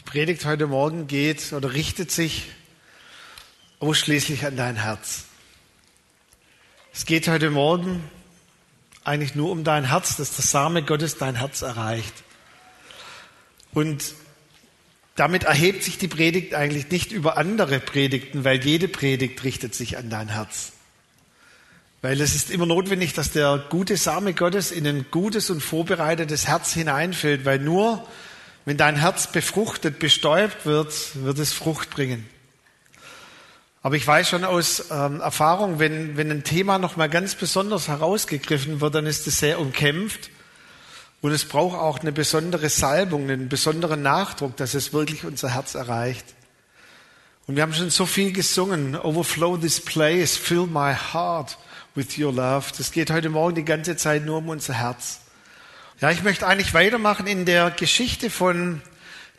[0.00, 2.46] Die Predigt heute Morgen geht oder richtet sich
[3.80, 5.24] ausschließlich an dein Herz.
[6.90, 8.02] Es geht heute Morgen
[9.04, 12.14] eigentlich nur um dein Herz, dass der Same Gottes dein Herz erreicht.
[13.74, 14.14] Und
[15.16, 19.98] damit erhebt sich die Predigt eigentlich nicht über andere Predigten, weil jede Predigt richtet sich
[19.98, 20.72] an dein Herz.
[22.00, 26.48] Weil es ist immer notwendig, dass der gute Same Gottes in ein gutes und vorbereitetes
[26.48, 28.08] Herz hineinfällt, weil nur
[28.70, 30.94] wenn dein Herz befruchtet, bestäubt wird,
[31.24, 32.28] wird es Frucht bringen.
[33.82, 38.80] Aber ich weiß schon aus ähm, Erfahrung, wenn, wenn ein Thema nochmal ganz besonders herausgegriffen
[38.80, 40.30] wird, dann ist es sehr umkämpft.
[41.20, 45.74] Und es braucht auch eine besondere Salbung, einen besonderen Nachdruck, dass es wirklich unser Herz
[45.74, 46.26] erreicht.
[47.48, 48.94] Und wir haben schon so viel gesungen.
[48.94, 51.58] Overflow this place, fill my heart
[51.96, 52.66] with your love.
[52.78, 55.22] Das geht heute Morgen die ganze Zeit nur um unser Herz.
[56.00, 58.80] Ja, ich möchte eigentlich weitermachen in der Geschichte von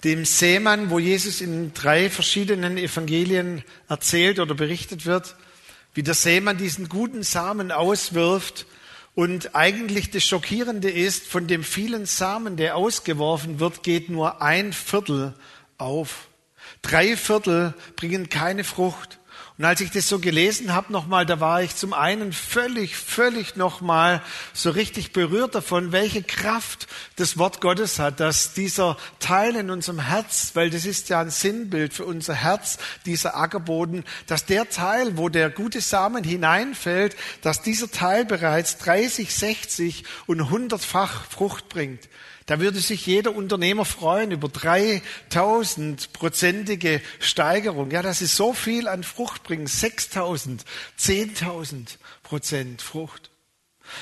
[0.03, 5.35] dem Seemann, wo Jesus in drei verschiedenen Evangelien erzählt oder berichtet wird,
[5.95, 8.67] wie der Seemann diesen guten Samen auswirft.
[9.15, 14.71] Und eigentlich das Schockierende ist, von dem vielen Samen, der ausgeworfen wird, geht nur ein
[14.71, 15.33] Viertel
[15.79, 16.27] auf.
[16.83, 19.17] Drei Viertel bringen keine Frucht.
[19.61, 23.57] Und als ich das so gelesen habe nochmal, da war ich zum einen völlig, völlig
[23.57, 24.23] nochmal
[24.53, 29.99] so richtig berührt davon, welche Kraft das Wort Gottes hat, dass dieser Teil in unserem
[29.99, 35.15] Herz, weil das ist ja ein Sinnbild für unser Herz, dieser Ackerboden, dass der Teil,
[35.15, 42.09] wo der gute Samen hineinfällt, dass dieser Teil bereits 30, 60 und 100-fach Frucht bringt.
[42.51, 47.91] Da würde sich jeder Unternehmer freuen über 3000 prozentige Steigerung.
[47.91, 49.67] Ja, das ist so viel an Frucht bringen.
[49.67, 50.65] 6000,
[50.99, 53.29] 10.000 Prozent Frucht.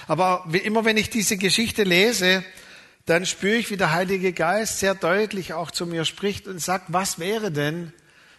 [0.08, 2.44] Aber immer wenn ich diese Geschichte lese,
[3.05, 6.86] dann spüre ich, wie der Heilige Geist sehr deutlich auch zu mir spricht und sagt,
[6.88, 7.94] was wäre denn,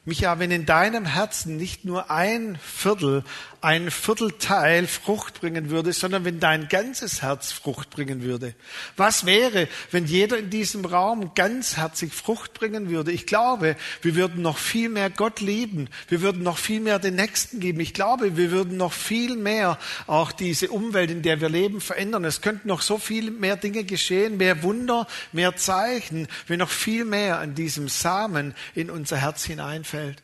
[0.04, 3.22] Micha, wenn in deinem Herzen nicht nur ein Viertel,
[3.62, 8.54] ein Viertelteil Frucht bringen würde, sondern wenn dein ganzes Herz Frucht bringen würde.
[8.96, 13.12] Was wäre, wenn jeder in diesem Raum ganzherzig Frucht bringen würde?
[13.12, 15.88] Ich glaube, wir würden noch viel mehr Gott lieben.
[16.08, 17.80] Wir würden noch viel mehr den Nächsten geben.
[17.80, 22.24] Ich glaube, wir würden noch viel mehr auch diese Umwelt, in der wir leben, verändern.
[22.24, 27.04] Es könnten noch so viel mehr Dinge geschehen, mehr Wunder, mehr Zeichen, wenn noch viel
[27.04, 30.22] mehr an diesem Samen in unser Herz hineinfällt.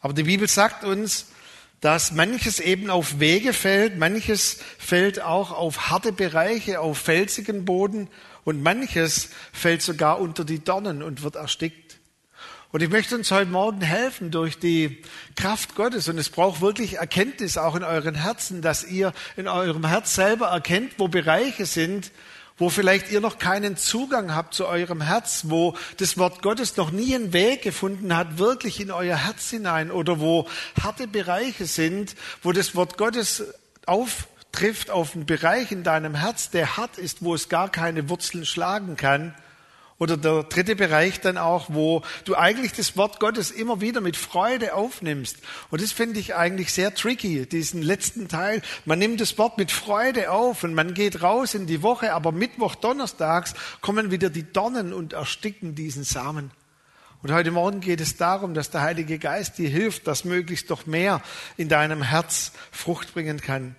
[0.00, 1.26] Aber die Bibel sagt uns,
[1.82, 8.08] dass manches eben auf Wege fällt, manches fällt auch auf harte Bereiche, auf felsigen Boden
[8.44, 11.98] und manches fällt sogar unter die Dornen und wird erstickt.
[12.70, 15.02] Und ich möchte uns heute Morgen helfen durch die
[15.36, 16.08] Kraft Gottes.
[16.08, 20.46] Und es braucht wirklich Erkenntnis auch in euren Herzen, dass ihr in eurem Herz selber
[20.46, 22.12] erkennt, wo Bereiche sind,
[22.62, 26.92] wo vielleicht ihr noch keinen Zugang habt zu eurem Herz, wo das Wort Gottes noch
[26.92, 30.46] nie einen Weg gefunden hat, wirklich in euer Herz hinein oder wo
[30.80, 33.42] harte Bereiche sind, wo das Wort Gottes
[33.84, 38.46] auftrifft auf einen Bereich in deinem Herz, der hart ist, wo es gar keine Wurzeln
[38.46, 39.34] schlagen kann.
[40.02, 44.16] Oder der dritte Bereich dann auch, wo du eigentlich das Wort Gottes immer wieder mit
[44.16, 45.36] Freude aufnimmst.
[45.70, 48.62] Und das finde ich eigentlich sehr tricky, diesen letzten Teil.
[48.84, 52.32] Man nimmt das Wort mit Freude auf und man geht raus in die Woche, aber
[52.32, 56.50] Mittwoch, Donnerstags kommen wieder die Dornen und ersticken diesen Samen.
[57.22, 60.84] Und heute Morgen geht es darum, dass der Heilige Geist dir hilft, dass möglichst doch
[60.84, 61.22] mehr
[61.56, 63.76] in deinem Herz Frucht bringen kann.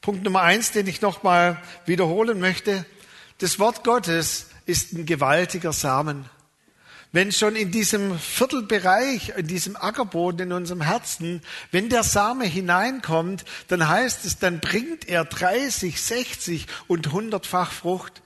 [0.00, 2.86] Punkt Nummer eins, den ich nochmal wiederholen möchte.
[3.40, 6.26] Das Wort Gottes ist ein gewaltiger Samen.
[7.12, 13.44] Wenn schon in diesem Viertelbereich, in diesem Ackerboden in unserem Herzen, wenn der Same hineinkommt,
[13.68, 18.23] dann heißt es, dann bringt er 30, 60 und 100-fach Frucht.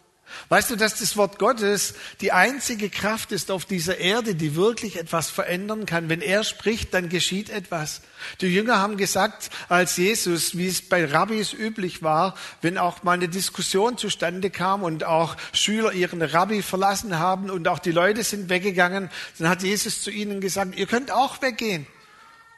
[0.49, 4.97] Weißt du, dass das Wort Gottes die einzige Kraft ist auf dieser Erde, die wirklich
[4.97, 6.09] etwas verändern kann?
[6.09, 8.01] Wenn er spricht, dann geschieht etwas.
[8.41, 13.13] Die Jünger haben gesagt, als Jesus, wie es bei Rabbis üblich war, wenn auch mal
[13.13, 18.25] eine Diskussion zustande kam und auch Schüler ihren Rabbi verlassen haben und auch die Leute
[18.25, 21.87] sind weggegangen, dann hat Jesus zu ihnen gesagt, ihr könnt auch weggehen.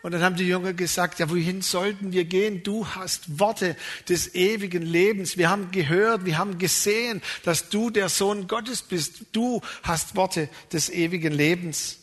[0.03, 2.63] Und dann haben die Jünger gesagt, ja, wohin sollten wir gehen?
[2.63, 3.77] Du hast Worte
[4.09, 5.37] des ewigen Lebens.
[5.37, 9.27] Wir haben gehört, wir haben gesehen, dass du der Sohn Gottes bist.
[9.33, 11.99] Du hast Worte des ewigen Lebens.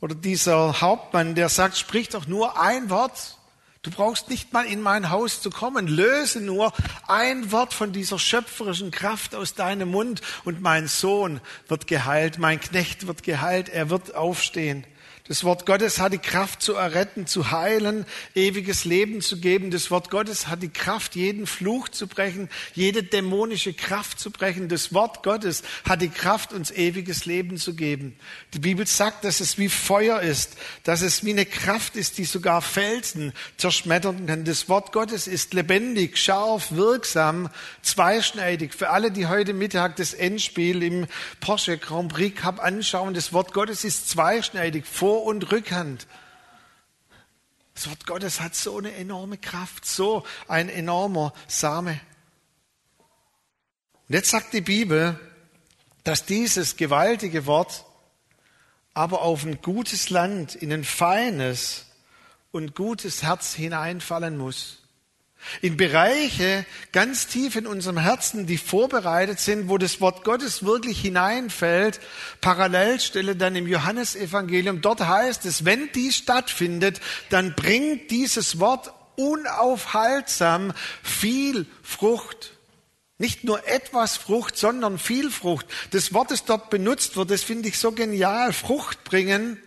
[0.00, 3.38] Oder dieser Hauptmann, der sagt, sprich doch nur ein Wort.
[3.82, 5.88] Du brauchst nicht mal in mein Haus zu kommen.
[5.88, 6.72] Löse nur
[7.08, 12.60] ein Wort von dieser schöpferischen Kraft aus deinem Mund und mein Sohn wird geheilt, mein
[12.60, 14.86] Knecht wird geheilt, er wird aufstehen.
[15.26, 18.04] Das Wort Gottes hat die Kraft zu erretten, zu heilen,
[18.34, 19.70] ewiges Leben zu geben.
[19.70, 24.68] Das Wort Gottes hat die Kraft, jeden Fluch zu brechen, jede dämonische Kraft zu brechen.
[24.68, 28.18] Das Wort Gottes hat die Kraft, uns ewiges Leben zu geben.
[28.52, 32.26] Die Bibel sagt, dass es wie Feuer ist, dass es wie eine Kraft ist, die
[32.26, 34.44] sogar Felsen zerschmettern kann.
[34.44, 37.48] Das Wort Gottes ist lebendig, scharf, wirksam,
[37.80, 38.74] zweischneidig.
[38.74, 41.06] Für alle, die heute Mittag das Endspiel im
[41.40, 46.08] Porsche Grand Prix Cup anschauen, das Wort Gottes ist zweischneidig, vor vor- und Rückhand.
[47.74, 52.00] Das Wort Gottes hat so eine enorme Kraft, so ein enormer Same.
[54.08, 55.20] Und jetzt sagt die Bibel,
[56.02, 57.84] dass dieses gewaltige Wort
[58.92, 61.86] aber auf ein gutes Land, in ein feines
[62.50, 64.83] und gutes Herz hineinfallen muss
[65.62, 71.00] in Bereiche ganz tief in unserem Herzen, die vorbereitet sind, wo das Wort Gottes wirklich
[71.00, 72.00] hineinfällt.
[72.40, 74.80] Parallelstelle dann im Johannesevangelium.
[74.80, 77.00] Dort heißt es, wenn dies stattfindet,
[77.30, 82.52] dann bringt dieses Wort unaufhaltsam viel Frucht.
[83.18, 85.66] Nicht nur etwas Frucht, sondern viel Frucht.
[85.92, 88.52] Das Wort, das dort benutzt wird, das finde ich so genial.
[88.52, 89.58] Frucht bringen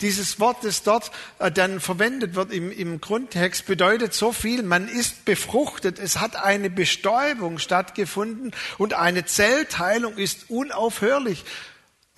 [0.00, 4.62] dieses Wort, das dort äh, dann verwendet wird im, im Grundtext, bedeutet so viel.
[4.62, 5.98] Man ist befruchtet.
[5.98, 11.44] Es hat eine Bestäubung stattgefunden und eine Zellteilung ist unaufhörlich.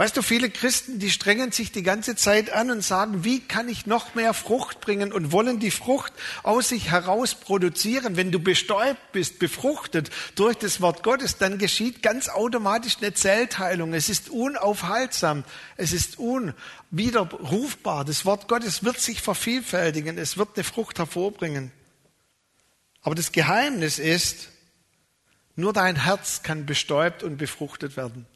[0.03, 3.69] Weißt du, viele Christen, die strengen sich die ganze Zeit an und sagen, wie kann
[3.69, 6.13] ich noch mehr Frucht bringen und wollen die Frucht
[6.43, 8.17] aus sich heraus produzieren.
[8.17, 13.95] Wenn du bestäubt bist, befruchtet durch das Wort Gottes, dann geschieht ganz automatisch eine Zellteilung.
[13.95, 15.45] Es ist unaufhaltsam.
[15.77, 18.05] Es ist unwiderrufbar.
[18.05, 20.19] Das Wort Gottes wird sich vervielfältigen.
[20.19, 21.71] Es wird eine Frucht hervorbringen.
[23.03, 24.49] Aber das Geheimnis ist,
[25.55, 28.27] nur dein Herz kann bestäubt und befruchtet werden.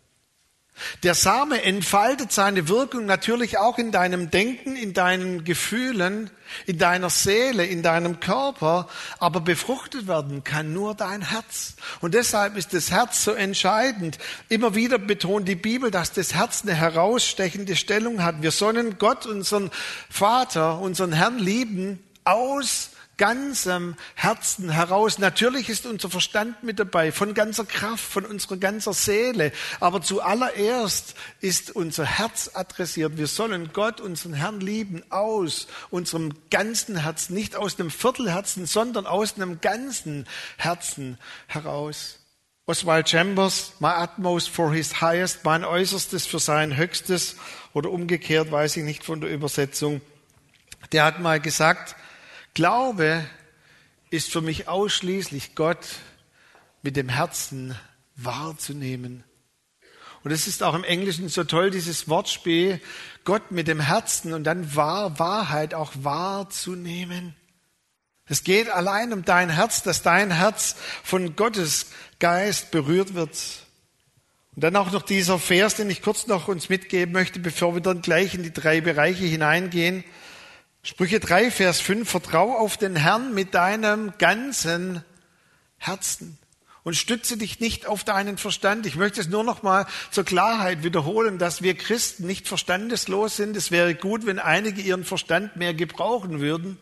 [1.03, 6.31] Der Same entfaltet seine Wirkung natürlich auch in deinem Denken, in deinen Gefühlen,
[6.67, 8.89] in deiner Seele, in deinem Körper,
[9.19, 11.77] aber befruchtet werden kann nur dein Herz.
[12.01, 14.19] Und deshalb ist das Herz so entscheidend.
[14.49, 18.43] Immer wieder betont die Bibel, dass das Herz eine herausstechende Stellung hat.
[18.43, 19.71] Wir sollen Gott, unseren
[20.11, 25.19] Vater, unseren Herrn lieben aus ganzem Herzen heraus.
[25.19, 29.53] Natürlich ist unser Verstand mit dabei, von ganzer Kraft, von unserer ganzer Seele.
[29.81, 33.17] Aber zuallererst ist unser Herz adressiert.
[33.17, 39.07] Wir sollen Gott, unseren Herrn lieben, aus unserem ganzen Herzen, nicht aus einem Viertelherzen, sondern
[39.07, 40.27] aus einem ganzen
[40.57, 42.19] Herzen heraus.
[42.69, 47.37] Oswald Chambers, my utmost for his highest, mein Äußerstes für sein Höchstes
[47.73, 50.01] oder umgekehrt, weiß ich nicht von der Übersetzung.
[50.91, 51.95] Der hat mal gesagt,
[52.57, 53.23] Glaube
[54.09, 55.87] ist für mich ausschließlich Gott
[56.81, 57.77] mit dem Herzen
[58.17, 59.25] wahrzunehmen.
[60.25, 62.81] Und es ist auch im Englischen so toll, dieses Wortspiel,
[63.25, 67.37] Gott mit dem Herzen und dann wahr, Wahrheit auch wahrzunehmen.
[68.25, 71.89] Es geht allein um dein Herz, dass dein Herz von Gottes
[72.21, 73.39] Geist berührt wird.
[74.55, 77.83] Und dann auch noch dieser Vers, den ich kurz noch uns mitgeben möchte, bevor wir
[77.83, 80.05] dann gleich in die drei Bereiche hineingehen.
[80.87, 85.03] Sprüche 3, Vers 5, vertrau auf den Herrn mit deinem ganzen
[85.79, 86.39] Herzen
[86.85, 88.87] und stütze dich nicht auf deinen Verstand.
[88.87, 93.57] Ich möchte es nur noch mal zur Klarheit wiederholen, dass wir Christen nicht verstandeslos sind.
[93.57, 96.79] Es wäre gut, wenn einige ihren Verstand mehr gebrauchen würden.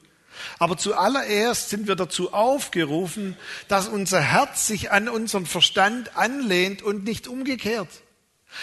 [0.59, 7.05] Aber zuallererst sind wir dazu aufgerufen, dass unser Herz sich an unseren Verstand anlehnt und
[7.05, 7.89] nicht umgekehrt.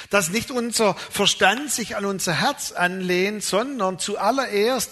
[0.09, 4.91] Dass nicht unser Verstand sich an unser Herz anlehnt, sondern zuallererst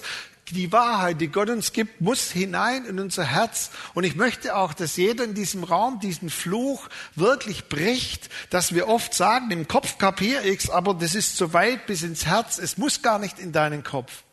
[0.52, 3.72] die Wahrheit, die Gott uns gibt, muss hinein in unser Herz.
[3.94, 8.88] Und ich möchte auch, dass jeder in diesem Raum diesen Fluch wirklich bricht, dass wir
[8.88, 12.58] oft sagen, im Kopf kapiere ich's, aber das ist zu weit bis ins Herz.
[12.58, 14.24] Es muss gar nicht in deinen Kopf.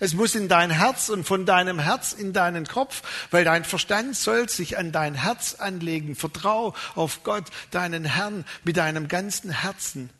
[0.00, 4.16] Es muss in dein Herz und von deinem Herz in deinen Kopf, weil dein Verstand
[4.16, 6.16] soll sich an dein Herz anlegen.
[6.16, 10.10] Vertrau auf Gott, deinen Herrn, mit deinem ganzen Herzen.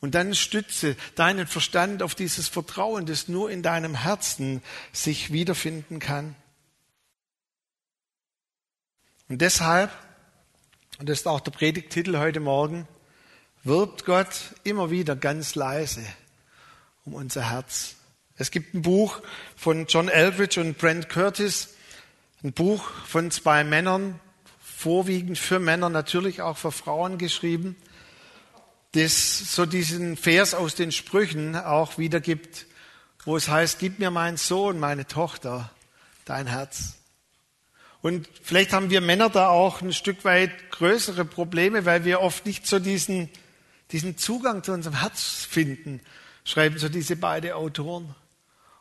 [0.00, 5.98] Und dann stütze deinen Verstand auf dieses Vertrauen, das nur in deinem Herzen sich wiederfinden
[5.98, 6.34] kann.
[9.28, 9.90] Und deshalb,
[10.98, 12.88] und das ist auch der Predigtitel heute Morgen,
[13.62, 16.02] wirbt Gott immer wieder ganz leise
[17.04, 17.96] um unser Herz.
[18.36, 19.20] Es gibt ein Buch
[19.54, 21.74] von John Eldridge und Brent Curtis,
[22.42, 24.18] ein Buch von zwei Männern,
[24.62, 27.76] vorwiegend für Männer, natürlich auch für Frauen geschrieben
[28.92, 32.66] das so diesen Vers aus den Sprüchen auch wiedergibt,
[33.24, 35.70] wo es heißt, gib mir mein Sohn, meine Tochter,
[36.24, 36.94] dein Herz.
[38.02, 42.46] Und vielleicht haben wir Männer da auch ein Stück weit größere Probleme, weil wir oft
[42.46, 43.28] nicht so diesen,
[43.92, 46.00] diesen Zugang zu unserem Herz finden,
[46.44, 48.14] schreiben so diese beiden Autoren.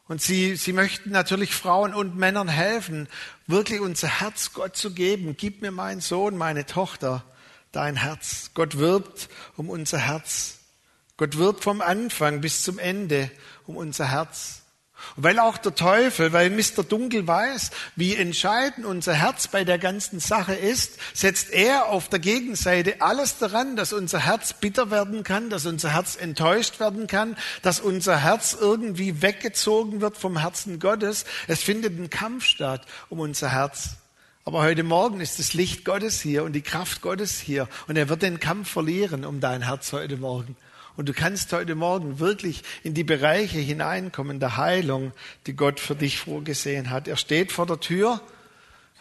[0.08, 3.08] Und sie, sie möchten natürlich Frauen und Männern helfen,
[3.46, 5.36] wirklich unser Herz Gott zu geben.
[5.38, 7.24] Gib mir meinen Sohn, meine Tochter,
[7.72, 8.52] dein Herz.
[8.54, 10.60] Gott wirbt um unser Herz.
[11.18, 13.30] Gott wirbt vom Anfang bis zum Ende
[13.66, 14.64] um unser Herz.
[15.16, 16.84] Und weil auch der Teufel, weil Mr.
[16.84, 22.20] Dunkel weiß, wie entscheidend unser Herz bei der ganzen Sache ist, setzt er auf der
[22.20, 27.38] Gegenseite alles daran, dass unser Herz bitter werden kann, dass unser Herz enttäuscht werden kann,
[27.62, 31.26] dass unser Herz irgendwie weggezogen wird vom Herzen Gottes.
[31.48, 33.99] Es findet ein Kampf statt um unser Herz.
[34.50, 38.10] Aber heute Morgen ist das Licht Gottes hier und die Kraft Gottes hier und er
[38.10, 40.58] wird den Kampf verlieren um dein Herz heute Morgen.
[40.98, 45.12] Und du kannst heute Morgen wirklich in die Bereiche hineinkommen der Heilung,
[45.46, 47.08] die Gott für dich vorgesehen hat.
[47.08, 48.22] Er steht vor der Tür,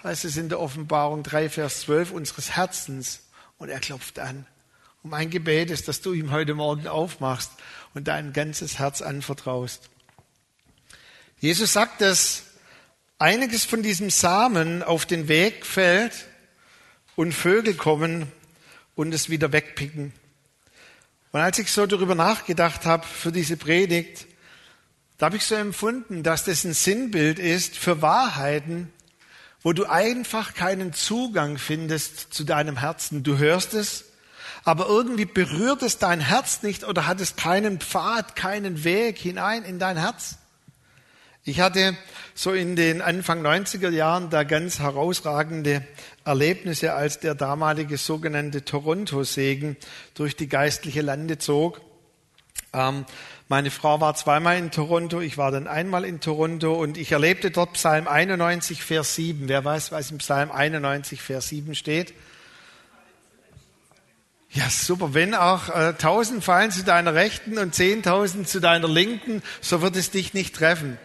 [0.04, 3.22] heißt es in der Offenbarung 3, Vers 12 unseres Herzens
[3.56, 4.44] und er klopft an.
[5.02, 7.52] Und mein Gebet ist, dass du ihm heute Morgen aufmachst
[7.94, 9.88] und dein ganzes Herz anvertraust.
[11.40, 12.47] Jesus sagt, dass
[13.18, 16.26] einiges von diesem Samen auf den Weg fällt
[17.16, 18.30] und Vögel kommen
[18.94, 20.12] und es wieder wegpicken.
[21.32, 24.26] Und als ich so darüber nachgedacht habe für diese Predigt,
[25.18, 28.92] da habe ich so empfunden, dass das ein Sinnbild ist für Wahrheiten,
[29.62, 33.24] wo du einfach keinen Zugang findest zu deinem Herzen.
[33.24, 34.04] Du hörst es,
[34.62, 39.64] aber irgendwie berührt es dein Herz nicht oder hat es keinen Pfad, keinen Weg hinein
[39.64, 40.36] in dein Herz.
[41.48, 41.96] Ich hatte
[42.34, 45.82] so in den Anfang 90er Jahren da ganz herausragende
[46.22, 49.78] Erlebnisse, als der damalige sogenannte Toronto-Segen
[50.12, 51.80] durch die geistliche Lande zog.
[52.74, 53.06] Ähm,
[53.48, 57.50] meine Frau war zweimal in Toronto, ich war dann einmal in Toronto und ich erlebte
[57.50, 59.48] dort Psalm 91, Vers 7.
[59.48, 62.12] Wer weiß, was im Psalm 91, Vers 7 steht?
[64.50, 65.14] Ja, super.
[65.14, 69.96] Wenn auch äh, tausend fallen zu deiner Rechten und zehntausend zu deiner Linken, so wird
[69.96, 70.98] es dich nicht treffen.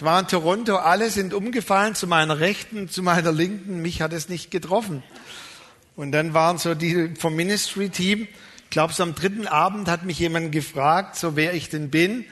[0.00, 4.14] Ich war in Toronto, alle sind umgefallen zu meiner Rechten, zu meiner Linken, mich hat
[4.14, 5.02] es nicht getroffen.
[5.94, 10.18] Und dann waren so die vom Ministry-Team, ich glaube, so am dritten Abend hat mich
[10.18, 12.24] jemand gefragt, so wer ich denn bin.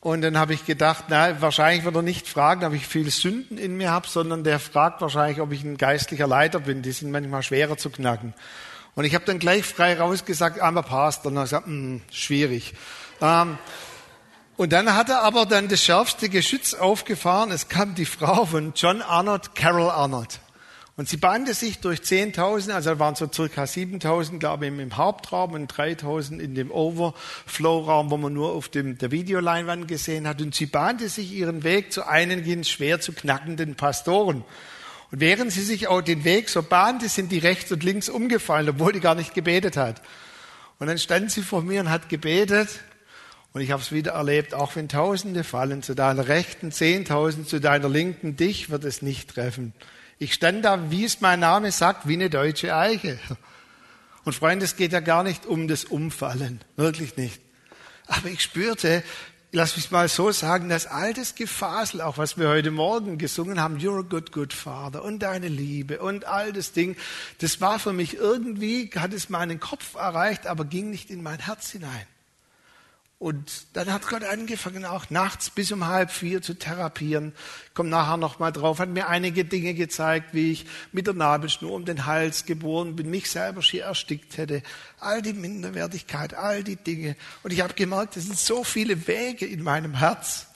[0.00, 3.58] Und dann habe ich gedacht, na, wahrscheinlich wird er nicht fragen, ob ich viele Sünden
[3.58, 6.82] in mir habe, sondern der fragt wahrscheinlich, ob ich ein geistlicher Leiter bin.
[6.82, 8.34] Die sind manchmal schwerer zu knacken.
[8.96, 11.30] Und ich habe dann gleich frei rausgesagt, I'm a Pastor.
[11.30, 12.74] Und er sagt, hm, schwierig.
[13.20, 13.56] Ähm,
[14.58, 17.52] und dann hat er aber dann das schärfste Geschütz aufgefahren.
[17.52, 20.40] Es kam die Frau von John Arnott, Carol Arnott.
[20.96, 25.52] Und sie bahnte sich durch 10.000, also waren so circa 7.000, glaube ich, im Hauptraum
[25.52, 30.42] und 3.000 in dem Overflow-Raum, wo man nur auf dem, der Videoleinwand gesehen hat.
[30.42, 34.42] Und sie bahnte sich ihren Weg zu einigen schwer zu knackenden Pastoren.
[35.12, 38.68] Und während sie sich auch den Weg so bahnte, sind die rechts und links umgefallen,
[38.68, 40.02] obwohl die gar nicht gebetet hat.
[40.80, 42.68] Und dann stand sie vor mir und hat gebetet.
[43.58, 47.60] Und ich habe es wieder erlebt, auch wenn Tausende fallen zu deiner Rechten, Zehntausend zu
[47.60, 49.72] deiner Linken, dich wird es nicht treffen.
[50.20, 53.18] Ich stand da, wie es mein Name sagt, wie eine deutsche Eiche.
[54.24, 57.40] Und Freunde, es geht ja gar nicht um das Umfallen, wirklich nicht.
[58.06, 59.02] Aber ich spürte,
[59.50, 63.78] lass mich mal so sagen, das altes Gefasel, auch was wir heute Morgen gesungen haben,
[63.78, 66.96] You're a good, good Father und deine Liebe und all das Ding,
[67.38, 71.40] das war für mich irgendwie, hat es meinen Kopf erreicht, aber ging nicht in mein
[71.40, 72.06] Herz hinein.
[73.20, 77.32] Und dann hat Gott angefangen, auch nachts bis um halb vier zu therapieren.
[77.66, 81.72] Ich komme nachher nochmal drauf, hat mir einige Dinge gezeigt, wie ich mit der Nabelschnur
[81.72, 84.62] um den Hals geboren bin, mich selber schier erstickt hätte.
[85.00, 87.16] All die Minderwertigkeit, all die Dinge.
[87.42, 90.46] Und ich habe gemerkt, es sind so viele Wege in meinem Herz.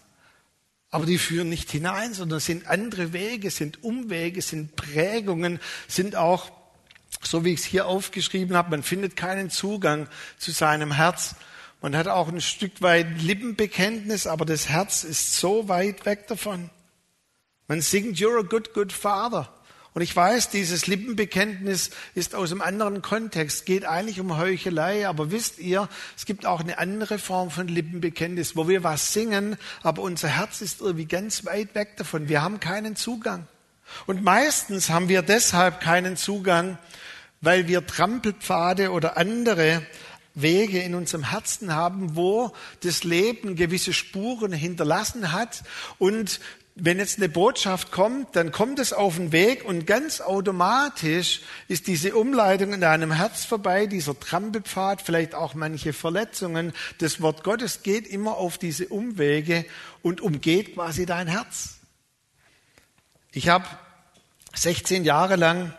[0.92, 6.52] Aber die führen nicht hinein, sondern sind andere Wege, sind Umwege, sind Prägungen, sind auch,
[7.22, 10.06] so wie ich es hier aufgeschrieben habe, man findet keinen Zugang
[10.38, 11.34] zu seinem Herz.
[11.82, 16.70] Man hat auch ein Stück weit Lippenbekenntnis, aber das Herz ist so weit weg davon.
[17.66, 19.52] Man singt, You're a good, good Father.
[19.92, 25.32] Und ich weiß, dieses Lippenbekenntnis ist aus einem anderen Kontext, geht eigentlich um Heuchelei, aber
[25.32, 30.02] wisst ihr, es gibt auch eine andere Form von Lippenbekenntnis, wo wir was singen, aber
[30.02, 32.28] unser Herz ist irgendwie ganz weit weg davon.
[32.28, 33.48] Wir haben keinen Zugang.
[34.06, 36.78] Und meistens haben wir deshalb keinen Zugang,
[37.42, 39.82] weil wir Trampelpfade oder andere
[40.34, 45.62] Wege in unserem Herzen haben, wo das Leben gewisse Spuren hinterlassen hat.
[45.98, 46.40] Und
[46.74, 51.86] wenn jetzt eine Botschaft kommt, dann kommt es auf den Weg und ganz automatisch ist
[51.86, 56.72] diese Umleitung in deinem Herz vorbei, dieser Trampelpfad, vielleicht auch manche Verletzungen.
[56.98, 59.66] Das Wort Gottes geht immer auf diese Umwege
[60.00, 61.78] und umgeht quasi dein Herz.
[63.32, 63.66] Ich habe
[64.54, 65.74] 16 Jahre lang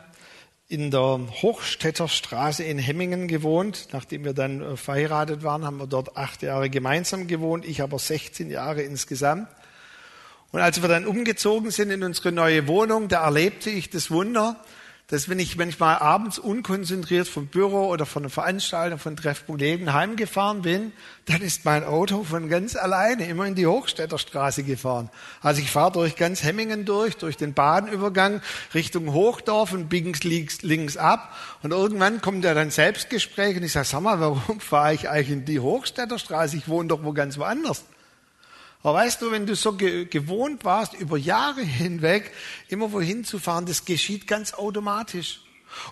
[0.74, 3.89] in der Hochstädter Straße in Hemmingen gewohnt.
[3.92, 7.63] Nachdem wir dann äh, verheiratet waren, haben wir dort acht Jahre gemeinsam gewohnt.
[7.63, 9.48] Ich aber 16 Jahre insgesamt.
[10.51, 14.56] Und als wir dann umgezogen sind in unsere neue Wohnung, da erlebte ich das Wunder,
[15.13, 20.63] dass wenn ich manchmal abends unkonzentriert vom Büro oder von einer Veranstaltung, von Treffkollegen heimgefahren
[20.63, 20.91] bin,
[21.25, 25.12] dann ist mein Auto von ganz alleine immer in die Hochstädter Straße gefahren.
[25.39, 28.41] Also ich fahre durch ganz Hemmingen durch, durch den Bahnübergang
[28.74, 31.32] Richtung Hochdorf und biegen links, links ab.
[31.62, 35.29] Und irgendwann kommt ja dann Selbstgespräch und ich sage, sag mal, warum fahre ich eigentlich
[35.29, 36.58] in die Hochstädter Straße?
[36.58, 37.84] Ich wohne doch wo ganz woanders.
[38.84, 42.32] Aber weißt du, wenn du so ge gewohnt warst, über Jahre hinweg
[42.68, 45.40] immer wohin zu fahren, das geschieht ganz automatisch.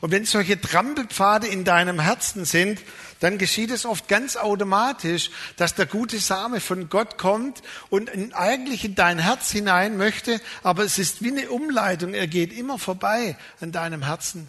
[0.01, 2.79] Und wenn solche Trampelpfade in deinem Herzen sind,
[3.19, 8.85] dann geschieht es oft ganz automatisch, dass der gute Same von Gott kommt und eigentlich
[8.85, 13.37] in dein Herz hinein möchte, aber es ist wie eine Umleitung, er geht immer vorbei
[13.59, 14.47] an deinem Herzen.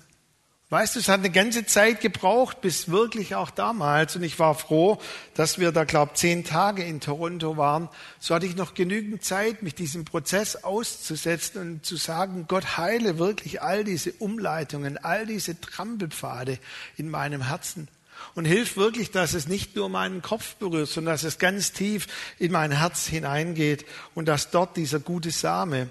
[0.73, 4.17] Weißt du, es hat eine ganze Zeit gebraucht, bis wirklich auch damals.
[4.17, 4.99] Und ich war froh,
[5.35, 7.91] dass wir da, glaub, zehn Tage in Toronto waren.
[8.19, 13.19] So hatte ich noch genügend Zeit, mich diesem Prozess auszusetzen und zu sagen, Gott heile
[13.19, 16.59] wirklich all diese Umleitungen, all diese Trampelpfade
[16.97, 17.89] in meinem Herzen.
[18.35, 22.07] Und hilf wirklich, dass es nicht nur meinen Kopf berührt, sondern dass es ganz tief
[22.39, 25.91] in mein Herz hineingeht und dass dort dieser gute Same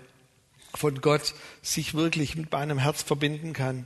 [0.74, 3.86] von Gott sich wirklich mit meinem Herz verbinden kann.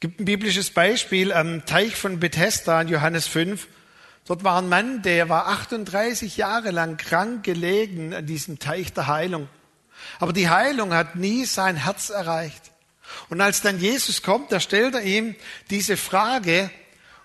[0.00, 3.68] Es gibt ein biblisches Beispiel am Teich von Bethesda in Johannes 5.
[4.24, 9.08] Dort war ein Mann, der war 38 Jahre lang krank gelegen an diesem Teich der
[9.08, 9.46] Heilung.
[10.18, 12.72] Aber die Heilung hat nie sein Herz erreicht.
[13.28, 15.36] Und als dann Jesus kommt, da stellt er ihm
[15.68, 16.70] diese Frage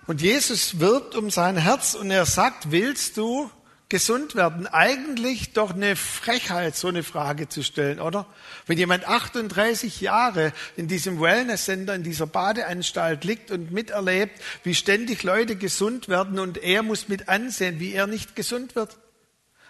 [0.06, 3.50] und Jesus wirbt um sein Herz und er sagt, willst du
[3.88, 4.66] gesund werden.
[4.66, 8.26] Eigentlich doch eine Frechheit, so eine Frage zu stellen, oder?
[8.66, 15.22] Wenn jemand 38 Jahre in diesem Wellness-Center, in dieser Badeanstalt liegt und miterlebt, wie ständig
[15.22, 18.96] Leute gesund werden und er muss mit ansehen, wie er nicht gesund wird.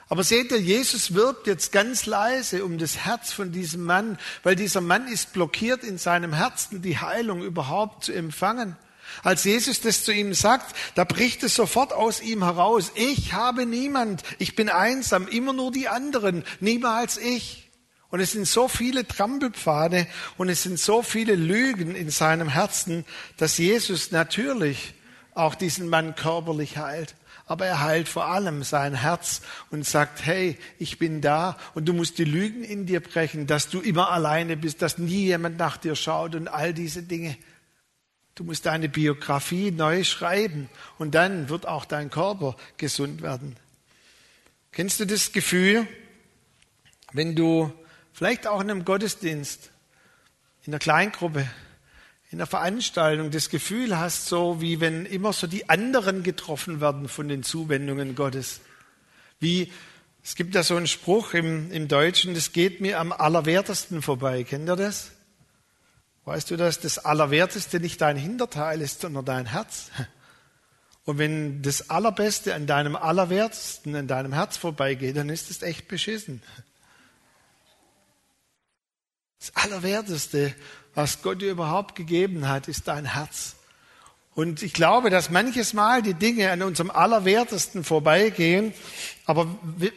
[0.08, 4.54] Aber seht ihr, Jesus wirbt jetzt ganz leise um das Herz von diesem Mann, weil
[4.54, 8.76] dieser Mann ist blockiert in seinem Herzen, die Heilung überhaupt zu empfangen.
[9.22, 12.92] Als Jesus das zu ihm sagt, da bricht es sofort aus ihm heraus.
[12.94, 14.22] Ich habe niemand.
[14.38, 15.28] Ich bin einsam.
[15.28, 16.44] Immer nur die anderen.
[16.60, 17.70] Niemals ich.
[18.10, 23.04] Und es sind so viele Trampelpfade und es sind so viele Lügen in seinem Herzen,
[23.36, 24.94] dass Jesus natürlich
[25.34, 27.14] auch diesen Mann körperlich heilt.
[27.48, 31.92] Aber er heilt vor allem sein Herz und sagt, hey, ich bin da und du
[31.92, 35.76] musst die Lügen in dir brechen, dass du immer alleine bist, dass nie jemand nach
[35.76, 37.36] dir schaut und all diese Dinge.
[38.36, 40.68] Du musst deine Biografie neu schreiben
[40.98, 43.56] und dann wird auch dein Körper gesund werden.
[44.72, 45.88] Kennst du das Gefühl,
[47.14, 47.72] wenn du
[48.12, 49.70] vielleicht auch in einem Gottesdienst,
[50.64, 51.48] in einer Kleingruppe,
[52.30, 57.08] in einer Veranstaltung das Gefühl hast, so wie wenn immer so die anderen getroffen werden
[57.08, 58.60] von den Zuwendungen Gottes.
[59.40, 59.72] Wie,
[60.22, 64.44] es gibt da so einen Spruch im, im Deutschen, das geht mir am allerwertesten vorbei.
[64.44, 65.12] Kennt ihr das?
[66.26, 69.92] Weißt du, dass das Allerwerteste nicht dein Hinterteil ist, sondern dein Herz?
[71.04, 75.88] Und wenn das Allerbeste an deinem Allerwertesten, an deinem Herz vorbeigeht, dann ist es echt
[75.88, 76.42] beschissen.
[79.38, 80.54] Das Allerwerteste,
[80.94, 83.54] was Gott dir überhaupt gegeben hat, ist dein Herz.
[84.34, 88.72] Und ich glaube, dass manches Mal die Dinge an unserem Allerwertesten vorbeigehen,
[89.24, 89.46] aber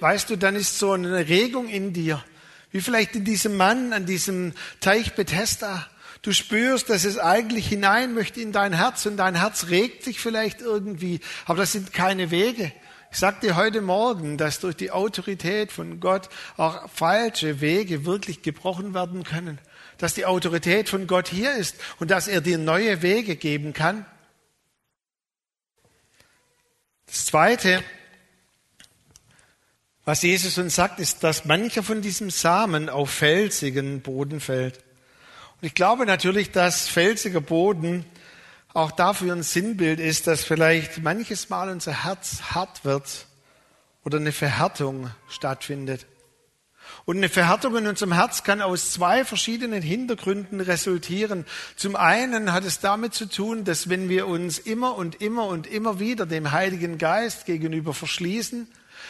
[0.02, 2.24] weißt du, dann ist so eine Regung in dir,
[2.72, 5.90] wie vielleicht in diesem Mann an diesem Teich Bethesda,
[6.22, 10.20] Du spürst, dass es eigentlich hinein möchte in dein Herz und dein Herz regt sich
[10.20, 12.72] vielleicht irgendwie, aber das sind keine Wege.
[13.12, 18.44] Ich sagte dir heute Morgen, dass durch die Autorität von Gott auch falsche Wege wirklich
[18.44, 19.60] gebrochen werden können.
[19.98, 24.06] Dass die Autorität von Gott hier ist und dass er dir neue Wege geben kann.
[27.08, 27.84] Das Zweite,
[30.06, 34.84] was Jesus uns sagt, ist, dass mancher von diesem Samen auf felsigen Boden fällt.
[35.62, 38.06] Und ich glaube natürlich, dass felsiger Boden
[38.74, 43.26] auch dafür ein Sinnbild ist, dass vielleicht manches Mal unser Herz hart wird
[44.06, 46.06] oder eine Verhärtung stattfindet.
[47.04, 51.46] Und eine Verhärtung in unserem Herz kann aus zwei verschiedenen Hintergründen resultieren.
[51.76, 55.68] Zum einen hat es damit zu tun, dass wenn wir uns immer und immer und
[55.68, 58.68] immer wieder dem Heiligen Geist gegenüber verschließen,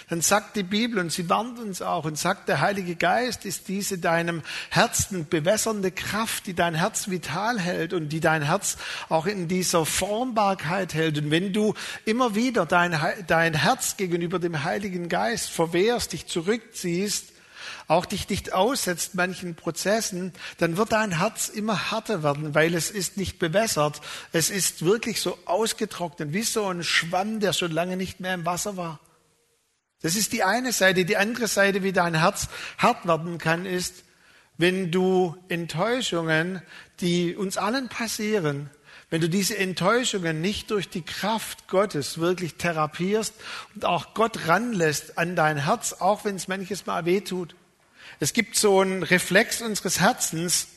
[0.09, 3.67] dann sagt die Bibel und sie warnt uns auch und sagt, der Heilige Geist ist
[3.67, 4.41] diese deinem
[4.71, 8.77] Herzen bewässernde Kraft, die dein Herz vital hält und die dein Herz
[9.09, 11.19] auch in dieser Formbarkeit hält.
[11.19, 17.25] Und wenn du immer wieder dein, dein Herz gegenüber dem Heiligen Geist verwehrst, dich zurückziehst,
[17.87, 22.89] auch dich nicht aussetzt manchen Prozessen, dann wird dein Herz immer härter werden, weil es
[22.89, 24.01] ist nicht bewässert.
[24.31, 28.45] Es ist wirklich so ausgetrocknet, wie so ein Schwamm, der schon lange nicht mehr im
[28.45, 28.99] Wasser war.
[30.01, 31.05] Das ist die eine Seite.
[31.05, 34.03] Die andere Seite, wie dein Herz hart werden kann, ist,
[34.57, 36.61] wenn du Enttäuschungen,
[36.99, 38.69] die uns allen passieren,
[39.09, 43.33] wenn du diese Enttäuschungen nicht durch die Kraft Gottes wirklich therapierst
[43.73, 47.55] und auch Gott ranlässt an dein Herz, auch wenn es manches Mal wehtut.
[48.19, 50.67] Es gibt so einen Reflex unseres Herzens,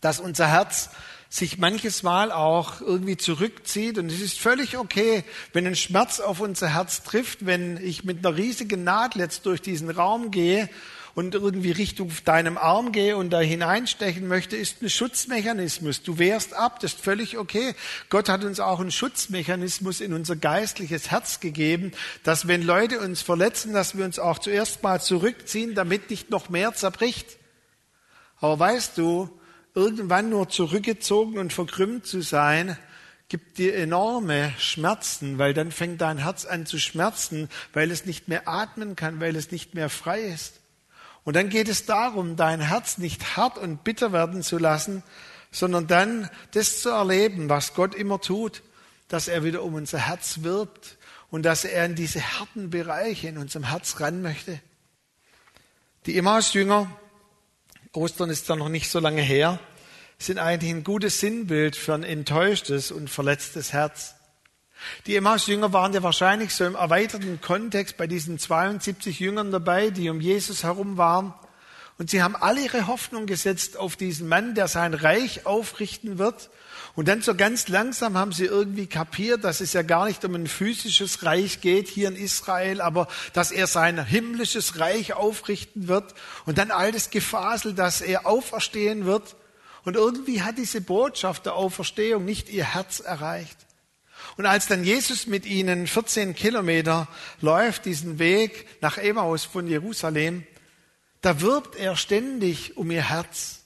[0.00, 0.90] dass unser Herz
[1.28, 3.98] sich manches Mal auch irgendwie zurückzieht.
[3.98, 8.24] Und es ist völlig okay, wenn ein Schmerz auf unser Herz trifft, wenn ich mit
[8.24, 10.68] einer riesigen Nadel jetzt durch diesen Raum gehe
[11.16, 16.02] und irgendwie Richtung deinem Arm gehe und da hineinstechen möchte, ist ein Schutzmechanismus.
[16.02, 17.74] Du wehrst ab, das ist völlig okay.
[18.10, 23.22] Gott hat uns auch einen Schutzmechanismus in unser geistliches Herz gegeben, dass wenn Leute uns
[23.22, 27.38] verletzen, dass wir uns auch zuerst mal zurückziehen, damit nicht noch mehr zerbricht.
[28.38, 29.30] Aber weißt du,
[29.76, 32.78] irgendwann nur zurückgezogen und verkrümmt zu sein,
[33.28, 38.26] gibt dir enorme Schmerzen, weil dann fängt dein Herz an zu schmerzen, weil es nicht
[38.26, 40.60] mehr atmen kann, weil es nicht mehr frei ist.
[41.24, 45.02] Und dann geht es darum, dein Herz nicht hart und bitter werden zu lassen,
[45.50, 48.62] sondern dann das zu erleben, was Gott immer tut,
[49.08, 50.96] dass er wieder um unser Herz wirbt
[51.30, 54.58] und dass er in diese harten Bereiche in unserem Herz ran möchte.
[56.06, 56.90] Die Emmaus-Jünger,
[57.96, 59.58] Ostern ist da noch nicht so lange her,
[60.18, 64.14] sind eigentlich ein gutes Sinnbild für ein enttäuschtes und verletztes Herz.
[65.06, 70.10] Die Emmaus-Jünger waren ja wahrscheinlich so im erweiterten Kontext bei diesen 72 Jüngern dabei, die
[70.10, 71.34] um Jesus herum waren.
[71.98, 76.50] Und sie haben alle ihre Hoffnung gesetzt auf diesen Mann, der sein Reich aufrichten wird.
[76.96, 80.34] Und dann so ganz langsam haben sie irgendwie kapiert, dass es ja gar nicht um
[80.34, 86.14] ein physisches Reich geht hier in Israel, aber dass er sein himmlisches Reich aufrichten wird.
[86.46, 89.36] Und dann all das Gefasel, dass er auferstehen wird.
[89.84, 93.58] Und irgendwie hat diese Botschaft der Auferstehung nicht ihr Herz erreicht.
[94.38, 97.08] Und als dann Jesus mit ihnen 14 Kilometer
[97.42, 100.46] läuft, diesen Weg nach Emmaus von Jerusalem,
[101.20, 103.65] da wirbt er ständig um ihr Herz.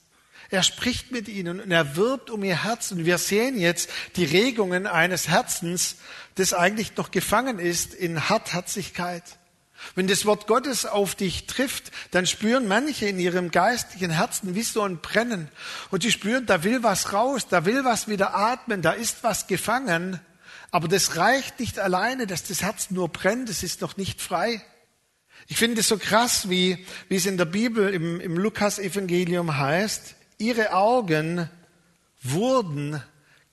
[0.51, 2.91] Er spricht mit ihnen und er wirbt um ihr Herz.
[2.91, 5.97] Und wir sehen jetzt die Regungen eines Herzens,
[6.35, 9.23] das eigentlich noch gefangen ist in Hartherzigkeit.
[9.95, 14.63] Wenn das Wort Gottes auf dich trifft, dann spüren manche in ihrem geistlichen Herzen wie
[14.63, 15.49] so ein Brennen.
[15.91, 19.47] Und sie spüren, da will was raus, da will was wieder atmen, da ist was
[19.47, 20.21] gefangen.
[20.71, 24.63] Aber das reicht nicht alleine, dass das Herz nur brennt, es ist noch nicht frei.
[25.49, 30.15] Ich finde es so krass, wie, wie es in der Bibel im, im Lukas-Evangelium heißt,
[30.41, 31.49] ihre Augen
[32.23, 33.03] wurden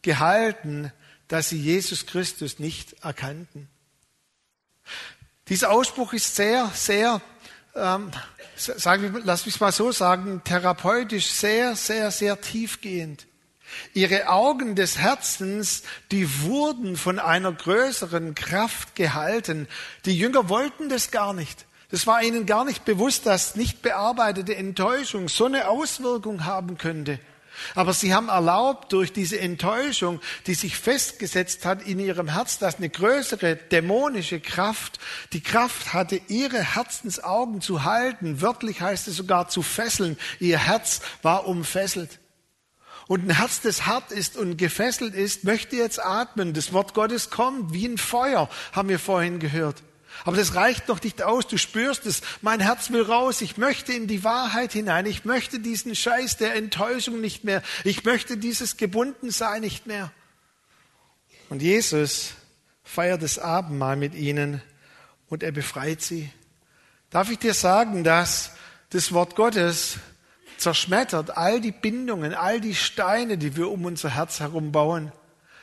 [0.02, 0.92] gehalten,
[1.28, 3.70] dass sie Jesus Christus nicht erkannten.
[5.50, 7.22] Dieser Ausspruch ist sehr, sehr,
[7.76, 8.12] ähm,
[8.56, 13.28] sagen, lass mich mal so sagen, therapeutisch sehr, sehr, sehr tiefgehend.
[13.94, 19.68] Ihre Augen des Herzens, die wurden von einer größeren Kraft gehalten.
[20.06, 21.66] Die Jünger wollten das gar nicht.
[21.90, 27.20] Das war ihnen gar nicht bewusst, dass nicht bearbeitete Enttäuschung so eine Auswirkung haben könnte.
[27.76, 32.76] Aber sie haben erlaubt, durch diese Enttäuschung, die sich festgesetzt hat in ihrem Herz, dass
[32.76, 35.00] eine größere dämonische Kraft
[35.34, 38.42] die Kraft hatte, ihre Herzensaugen zu halten.
[38.42, 40.18] Wörtlich heißt es sogar zu fesseln.
[40.40, 42.20] Ihr Herz war umfesselt.
[43.08, 46.54] Und ein Herz, das hart ist und gefesselt ist, möchte jetzt atmen.
[46.54, 49.82] Das Wort Gottes kommt wie ein Feuer, haben wir vorhin gehört.
[50.26, 51.48] Aber das reicht noch nicht aus.
[51.48, 52.22] Du spürst es.
[52.42, 53.42] Mein Herz will raus.
[53.42, 55.06] Ich möchte in die Wahrheit hinein.
[55.06, 57.62] Ich möchte diesen Scheiß der Enttäuschung nicht mehr.
[57.84, 60.12] Ich möchte dieses Gebundensein nicht mehr.
[61.50, 62.32] Und Jesus
[62.84, 64.62] feiert das Abendmahl mit ihnen
[65.30, 66.32] und er befreit sie.
[67.10, 68.52] Darf ich dir sagen, dass
[68.90, 69.98] das Wort Gottes
[70.58, 75.12] zerschmettert all die Bindungen, all die Steine, die wir um unser Herz herum bauen.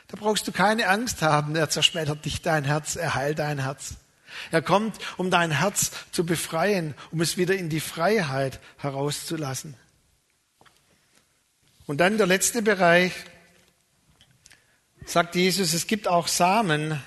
[0.07, 1.55] Da brauchst du keine Angst haben.
[1.55, 3.95] Er zerschmettert nicht dein Herz, er heilt dein Herz.
[4.51, 9.75] Er kommt, um dein Herz zu befreien, um es wieder in die Freiheit herauszulassen.
[11.85, 13.13] Und dann der letzte Bereich,
[15.05, 17.01] sagt Jesus, es gibt auch Samen,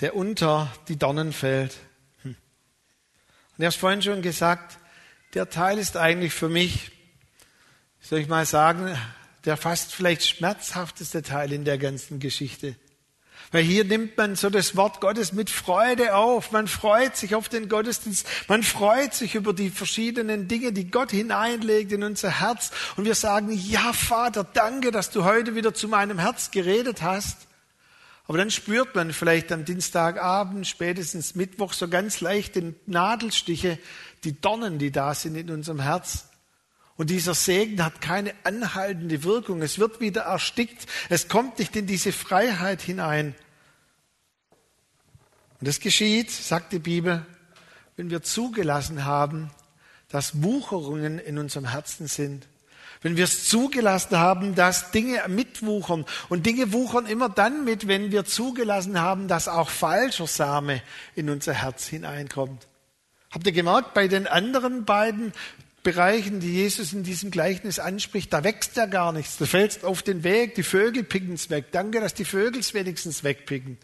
[0.00, 1.74] der unter die Dornen fällt.
[2.22, 2.36] Hm.
[3.56, 4.78] Und er hat vorhin schon gesagt,
[5.34, 6.92] der Teil ist eigentlich für mich
[8.08, 8.96] soll ich mal sagen,
[9.44, 12.76] der fast vielleicht schmerzhafteste Teil in der ganzen Geschichte.
[13.52, 16.52] Weil hier nimmt man so das Wort Gottes mit Freude auf.
[16.52, 18.26] Man freut sich auf den Gottesdienst.
[18.48, 22.70] Man freut sich über die verschiedenen Dinge, die Gott hineinlegt in unser Herz.
[22.96, 27.46] Und wir sagen, ja Vater, danke, dass du heute wieder zu meinem Herz geredet hast.
[28.28, 33.78] Aber dann spürt man vielleicht am Dienstagabend, spätestens Mittwoch so ganz leicht den Nadelstiche,
[34.24, 36.26] die Dornen, die da sind in unserem Herz.
[36.96, 39.60] Und dieser Segen hat keine anhaltende Wirkung.
[39.60, 40.86] Es wird wieder erstickt.
[41.10, 43.34] Es kommt nicht in diese Freiheit hinein.
[45.60, 47.24] Und das geschieht, sagt die Bibel,
[47.96, 49.50] wenn wir zugelassen haben,
[50.08, 52.46] dass Wucherungen in unserem Herzen sind.
[53.02, 56.06] Wenn wir es zugelassen haben, dass Dinge mitwuchern.
[56.28, 60.82] Und Dinge wuchern immer dann mit, wenn wir zugelassen haben, dass auch falscher Same
[61.14, 62.66] in unser Herz hineinkommt.
[63.30, 65.32] Habt ihr gemerkt, bei den anderen beiden
[65.86, 69.36] Bereichen, die Jesus in diesem Gleichnis anspricht, da wächst ja gar nichts.
[69.36, 71.66] Da fällt auf den Weg, die Vögel picken es weg.
[71.70, 73.78] Danke, dass die Vögel es wenigstens wegpicken.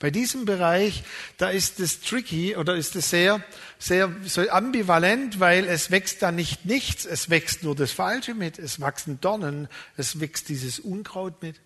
[0.00, 1.04] Bei diesem Bereich,
[1.36, 3.40] da ist es tricky oder ist es sehr,
[3.78, 8.58] sehr so ambivalent, weil es wächst da nicht nichts, es wächst nur das Falsche mit,
[8.58, 11.60] es wachsen Dornen, es wächst dieses Unkraut mit.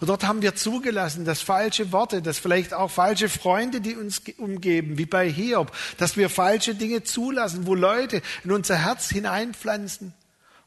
[0.00, 4.22] Und dort haben wir zugelassen, dass falsche Worte, dass vielleicht auch falsche Freunde, die uns
[4.36, 10.14] umgeben, wie bei Hiob, dass wir falsche Dinge zulassen, wo Leute in unser Herz hineinpflanzen.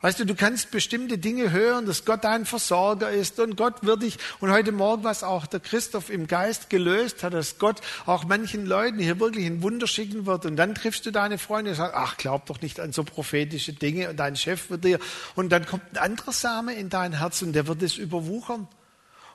[0.02, 4.02] Weißt du, du kannst bestimmte Dinge hören, dass Gott dein Versorger ist und Gott wird
[4.02, 8.24] dich, und heute Morgen, was auch der Christoph im Geist gelöst hat, dass Gott auch
[8.26, 10.48] manchen Leuten hier wirklich ein Wunder schicken wird.
[10.48, 13.74] Und dann triffst du deine Freunde und sagst, ach, glaub doch nicht an so prophetische
[13.74, 15.00] Dinge und dein Chef wird dir,
[15.36, 18.68] und dann kommt ein anderer Same in dein Herz und der wird es überwuchern.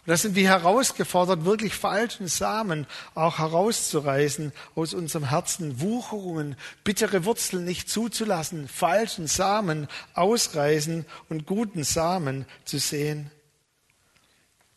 [0.07, 7.25] Und da sind wir herausgefordert, wirklich falschen Samen auch herauszureißen aus unserem Herzen, Wucherungen, bittere
[7.25, 13.33] Wurzeln nicht zuzulassen, falschen Samen ausreißen und guten Samen zu sehen.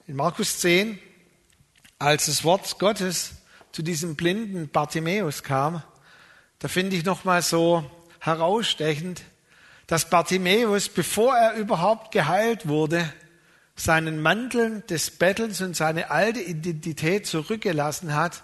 [0.08, 0.98] In Markus 10,
[2.00, 3.34] als das Wort Gottes
[3.72, 5.84] zu diesem blinden Bartimäus kam,
[6.58, 7.88] da finde ich nochmal so
[8.20, 9.22] herausstechend,
[9.86, 13.14] dass Bartimäus, bevor er überhaupt geheilt wurde,
[13.80, 18.44] seinen Mantel des Bettelns und seine alte Identität zurückgelassen hat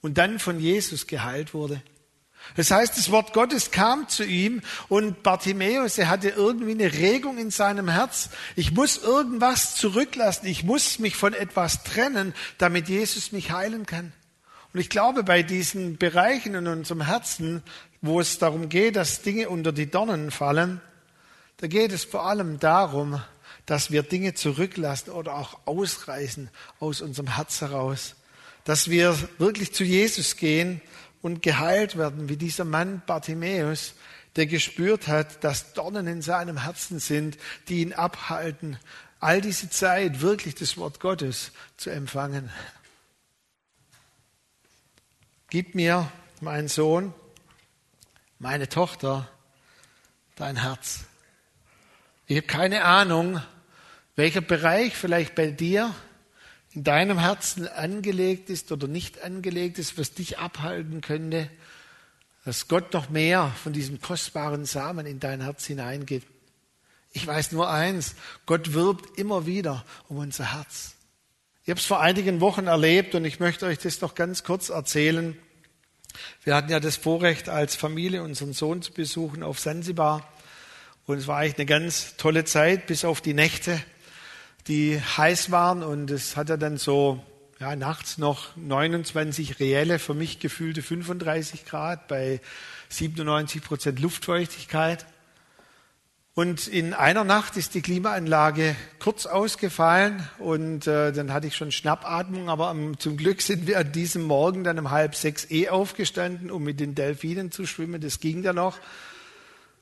[0.00, 1.80] und dann von Jesus geheilt wurde.
[2.56, 7.38] Das heißt, das Wort Gottes kam zu ihm und Bartimäus, er hatte irgendwie eine Regung
[7.38, 8.28] in seinem Herz.
[8.56, 10.46] Ich muss irgendwas zurücklassen.
[10.46, 14.12] Ich muss mich von etwas trennen, damit Jesus mich heilen kann.
[14.74, 17.62] Und ich glaube, bei diesen Bereichen in unserem Herzen,
[18.02, 20.80] wo es darum geht, dass Dinge unter die Dornen fallen,
[21.58, 23.22] da geht es vor allem darum,
[23.66, 26.50] dass wir Dinge zurücklassen oder auch ausreißen
[26.80, 28.14] aus unserem Herz heraus.
[28.64, 30.80] Dass wir wirklich zu Jesus gehen
[31.22, 33.94] und geheilt werden, wie dieser Mann Bartimäus,
[34.36, 38.78] der gespürt hat, dass Dornen in seinem Herzen sind, die ihn abhalten,
[39.20, 42.50] all diese Zeit wirklich das Wort Gottes zu empfangen.
[45.48, 47.14] Gib mir, mein Sohn,
[48.38, 49.28] meine Tochter,
[50.36, 51.04] dein Herz.
[52.26, 53.40] Ich habe keine Ahnung,
[54.16, 55.94] welcher Bereich vielleicht bei dir
[56.72, 61.48] in deinem Herzen angelegt ist oder nicht angelegt ist, was dich abhalten könnte,
[62.44, 66.26] dass Gott noch mehr von diesem kostbaren Samen in dein Herz hineingibt.
[67.12, 70.94] Ich weiß nur eins, Gott wirbt immer wieder um unser Herz.
[71.62, 74.68] Ich habe es vor einigen Wochen erlebt und ich möchte euch das noch ganz kurz
[74.68, 75.38] erzählen.
[76.42, 80.28] Wir hatten ja das Vorrecht, als Familie unseren Sohn zu besuchen auf Sansibar.
[81.06, 83.80] Und es war eigentlich eine ganz tolle Zeit, bis auf die Nächte
[84.66, 87.22] die heiß waren und es hatte dann so
[87.60, 92.40] ja, nachts noch 29 reelle, für mich gefühlte 35 Grad bei
[92.88, 95.06] 97 Prozent Luftfeuchtigkeit.
[96.36, 101.70] Und in einer Nacht ist die Klimaanlage kurz ausgefallen und äh, dann hatte ich schon
[101.70, 105.68] Schnappatmung, aber um, zum Glück sind wir an diesem Morgen dann um halb sechs eh
[105.68, 108.00] aufgestanden, um mit den Delfinen zu schwimmen.
[108.00, 108.78] Das ging dann noch.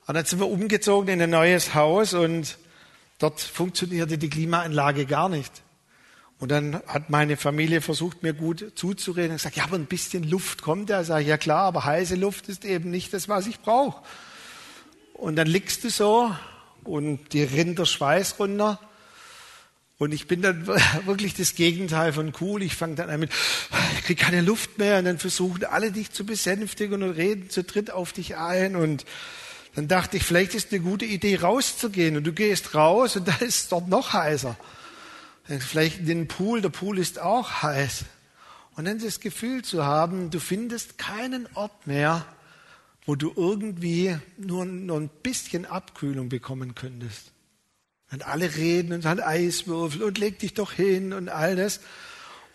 [0.05, 2.57] Und dann sind wir umgezogen in ein neues Haus und
[3.19, 5.63] Dort funktionierte die Klimaanlage gar nicht.
[6.39, 10.29] Und dann hat meine Familie versucht, mir gut zuzureden und gesagt, ja, aber ein bisschen
[10.29, 11.01] Luft kommt ja.
[11.01, 14.03] Ich sage, ja klar, aber heiße Luft ist eben nicht das, was ich brauche.
[15.13, 16.35] Und dann liegst du so
[16.83, 18.79] und dir rinnt der Schweiß runter.
[19.97, 20.67] Und ich bin dann
[21.05, 22.61] wirklich das Gegenteil von cool.
[22.61, 23.31] Ich fange dann an mit,
[23.95, 24.99] ich kriege keine Luft mehr.
[24.99, 28.75] Und dann versuchen alle dich zu besänftigen und reden zu dritt auf dich ein.
[28.75, 29.05] Und
[29.75, 32.15] dann dachte ich, vielleicht ist eine gute Idee, rauszugehen.
[32.17, 34.55] Und du gehst raus und da ist es dort noch heißer.
[35.59, 38.05] Vielleicht in den Pool, der Pool ist auch heiß.
[38.75, 42.25] Und dann das Gefühl zu haben, du findest keinen Ort mehr,
[43.05, 47.31] wo du irgendwie nur, nur ein bisschen Abkühlung bekommen könntest.
[48.11, 51.81] Und alle reden und hat Eiswürfel und leg dich doch hin und all das.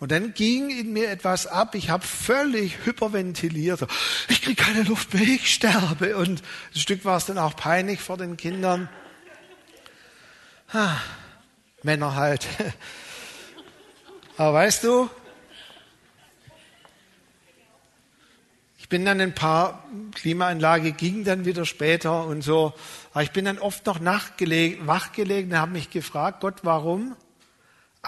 [0.00, 1.74] Und dann ging in mir etwas ab.
[1.74, 3.84] Ich habe völlig hyperventiliert.
[4.28, 6.16] Ich kriege keine Luft mehr, ich sterbe.
[6.16, 6.42] Und
[6.74, 8.88] ein Stück war es dann auch peinlich vor den Kindern.
[10.72, 11.00] Ha,
[11.82, 12.46] Männer halt.
[14.36, 15.10] Aber weißt du,
[18.78, 19.84] ich bin dann ein paar
[20.14, 22.72] Klimaanlage ging dann wieder später und so.
[23.10, 27.16] Aber ich bin dann oft noch wachgelegen und habe mich gefragt, Gott, warum?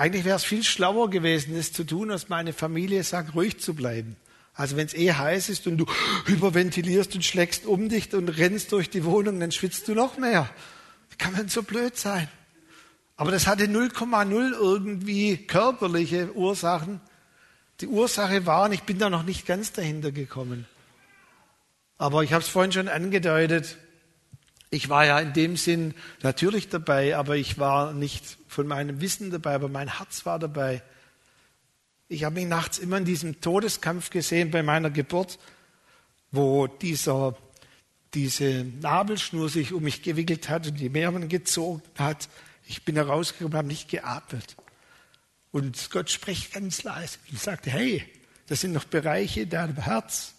[0.00, 3.74] Eigentlich wäre es viel schlauer gewesen, das zu tun, als meine Familie sagt, ruhig zu
[3.74, 4.16] bleiben.
[4.54, 5.84] Also wenn es eh heiß ist und du
[6.24, 10.48] hyperventilierst und schlägst um dich und rennst durch die Wohnung, dann schwitzt du noch mehr.
[11.10, 12.28] Wie kann man so blöd sein?
[13.18, 17.02] Aber das hatte 0,0 irgendwie körperliche Ursachen.
[17.82, 20.64] Die Ursache war, und ich bin da noch nicht ganz dahinter gekommen.
[21.98, 23.76] Aber ich habe es vorhin schon angedeutet,
[24.70, 29.30] ich war ja in dem Sinn natürlich dabei, aber ich war nicht von meinem Wissen
[29.30, 30.82] dabei, aber mein Herz war dabei.
[32.08, 35.38] Ich habe mich nachts immer in diesem Todeskampf gesehen bei meiner Geburt,
[36.30, 37.36] wo dieser,
[38.14, 42.28] diese Nabelschnur sich um mich gewickelt hat und die Meeren gezogen hat.
[42.66, 44.56] Ich bin herausgekommen, habe nicht geatmet.
[45.50, 48.04] Und Gott spricht ganz leise und sagte, hey,
[48.46, 50.34] das sind noch Bereiche in deinem Herz,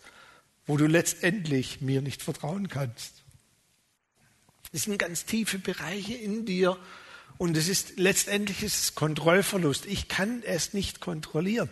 [0.65, 3.20] wo du letztendlich mir nicht vertrauen kannst.
[4.71, 6.77] Das sind ganz tiefe Bereiche in dir
[7.37, 9.85] und es ist letztendlich ist es Kontrollverlust.
[9.85, 11.69] Ich kann es nicht kontrollieren.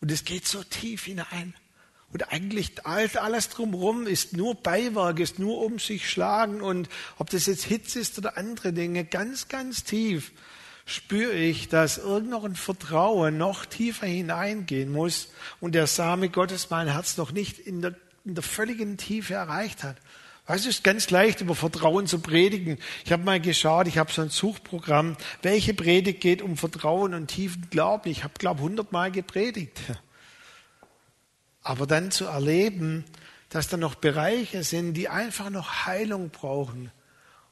[0.00, 1.54] Und es geht so tief hinein.
[2.12, 6.60] Und eigentlich alles drumherum ist nur Beiwerk, ist nur um sich schlagen.
[6.60, 10.32] Und ob das jetzt Hitze ist oder andere Dinge, ganz, ganz tief
[10.86, 15.28] spüre ich, dass irgendwo ein Vertrauen noch tiefer hineingehen muss
[15.60, 19.84] und der Same Gottes mein Herz noch nicht in der, in der völligen Tiefe erreicht
[19.84, 19.98] hat.
[20.50, 22.78] Es ist ganz leicht, über Vertrauen zu predigen.
[23.04, 27.26] Ich habe mal geschaut, ich habe so ein Suchprogramm, welche Predigt geht um Vertrauen und
[27.26, 28.10] tiefen Glauben.
[28.10, 29.78] Ich habe, glaube hundertmal gepredigt.
[31.62, 33.04] Aber dann zu erleben,
[33.50, 36.90] dass da noch Bereiche sind, die einfach noch Heilung brauchen.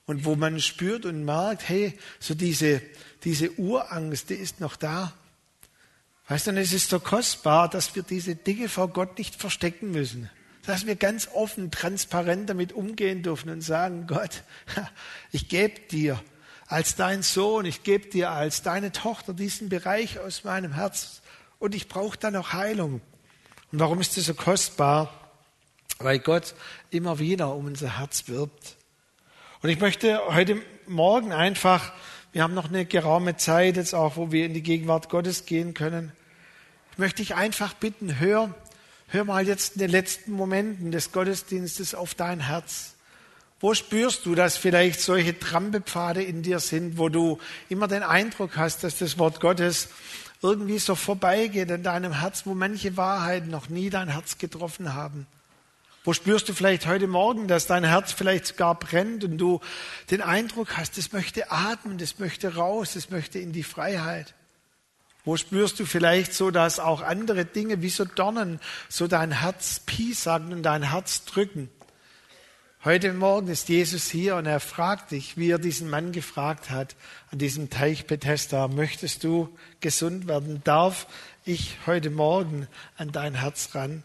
[0.06, 2.80] Und wo man spürt und merkt, hey, so diese,
[3.24, 5.12] diese Urangst, die ist noch da.
[6.28, 9.90] Weißt du, und es ist so kostbar, dass wir diese Dinge vor Gott nicht verstecken
[9.90, 10.30] müssen
[10.66, 14.42] dass wir ganz offen, transparent damit umgehen dürfen und sagen, Gott,
[15.32, 16.20] ich gebe dir
[16.66, 21.22] als dein Sohn, ich gebe dir als deine Tochter diesen Bereich aus meinem Herz
[21.58, 23.00] und ich brauche da noch Heilung.
[23.72, 25.12] Und warum ist das so kostbar?
[25.98, 26.54] Weil Gott
[26.90, 28.76] immer wieder um unser Herz wirbt.
[29.62, 31.92] Und ich möchte heute Morgen einfach,
[32.32, 35.74] wir haben noch eine geraume Zeit jetzt auch, wo wir in die Gegenwart Gottes gehen
[35.74, 36.12] können.
[36.92, 38.54] Ich möchte dich einfach bitten, hör
[39.08, 42.94] Hör mal jetzt in den letzten Momenten des Gottesdienstes auf dein Herz.
[43.60, 47.38] Wo spürst du, dass vielleicht solche Trampelpfade in dir sind, wo du
[47.68, 49.88] immer den Eindruck hast, dass das Wort Gottes
[50.42, 55.26] irgendwie so vorbeigeht in deinem Herz, wo manche Wahrheiten noch nie dein Herz getroffen haben?
[56.04, 59.60] Wo spürst du vielleicht heute Morgen, dass dein Herz vielleicht sogar brennt und du
[60.10, 64.34] den Eindruck hast, es möchte atmen, es möchte raus, es möchte in die Freiheit?
[65.26, 69.80] Wo spürst du vielleicht so, dass auch andere Dinge wie so Dornen so dein Herz
[69.84, 71.68] piesacken und dein Herz drücken?
[72.84, 76.94] Heute Morgen ist Jesus hier und er fragt dich, wie er diesen Mann gefragt hat
[77.32, 79.48] an diesem Teich Bethesda, möchtest du
[79.80, 80.60] gesund werden?
[80.62, 81.08] Darf
[81.44, 84.04] ich heute Morgen an dein Herz ran?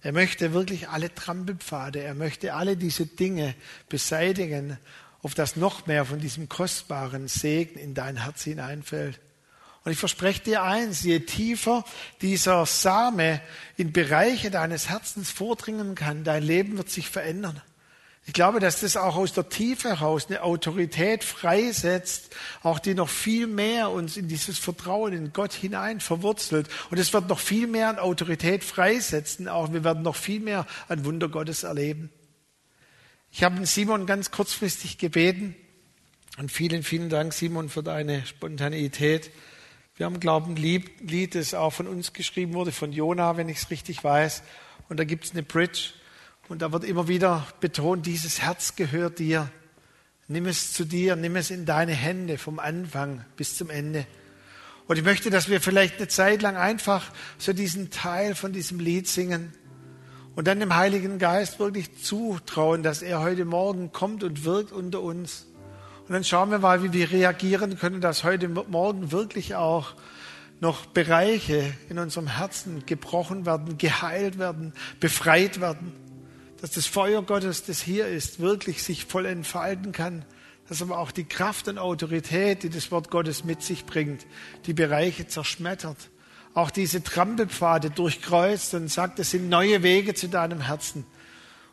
[0.00, 3.54] Er möchte wirklich alle Trampelpfade, er möchte alle diese Dinge
[3.90, 4.78] beseitigen,
[5.20, 9.20] auf das noch mehr von diesem kostbaren Segen in dein Herz hineinfällt.
[9.84, 11.84] Und ich verspreche dir eins, je tiefer
[12.22, 13.40] dieser Same
[13.76, 17.60] in Bereiche deines Herzens vordringen kann, dein Leben wird sich verändern.
[18.26, 23.10] Ich glaube, dass das auch aus der Tiefe heraus eine Autorität freisetzt, auch die noch
[23.10, 26.68] viel mehr uns in dieses Vertrauen in Gott hinein verwurzelt.
[26.90, 30.66] Und es wird noch viel mehr an Autorität freisetzen, auch wir werden noch viel mehr
[30.88, 32.08] an Wunder Gottes erleben.
[33.30, 35.54] Ich habe Simon ganz kurzfristig gebeten
[36.38, 39.30] und vielen, vielen Dank, Simon, für deine Spontaneität.
[39.96, 43.58] Wir haben, glaube ein Lied, das auch von uns geschrieben wurde, von Jona, wenn ich
[43.58, 44.42] es richtig weiß.
[44.88, 45.90] Und da gibt es eine Bridge.
[46.48, 49.48] Und da wird immer wieder betont, dieses Herz gehört dir.
[50.26, 54.04] Nimm es zu dir, nimm es in deine Hände vom Anfang bis zum Ende.
[54.88, 58.80] Und ich möchte, dass wir vielleicht eine Zeit lang einfach so diesen Teil von diesem
[58.80, 59.52] Lied singen
[60.34, 65.02] und dann dem Heiligen Geist wirklich zutrauen, dass er heute Morgen kommt und wirkt unter
[65.02, 65.46] uns.
[66.06, 69.94] Und dann schauen wir mal, wie wir reagieren können, dass heute Morgen wirklich auch
[70.60, 75.92] noch Bereiche in unserem Herzen gebrochen werden, geheilt werden, befreit werden.
[76.60, 80.26] Dass das Feuer Gottes, das hier ist, wirklich sich voll entfalten kann.
[80.68, 84.26] Dass aber auch die Kraft und Autorität, die das Wort Gottes mit sich bringt,
[84.66, 86.10] die Bereiche zerschmettert.
[86.52, 91.06] Auch diese Trampelpfade durchkreuzt und sagt, es sind neue Wege zu deinem Herzen.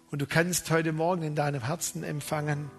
[0.09, 2.71] Und du kannst heute Morgen in deinem Herzen empfangen,